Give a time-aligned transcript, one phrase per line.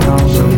[0.00, 0.51] house.